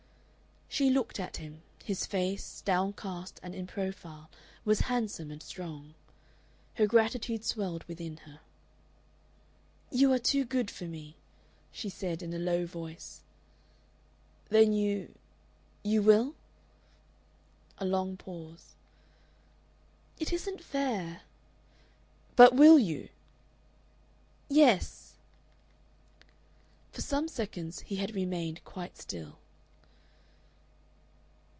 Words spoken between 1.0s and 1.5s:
at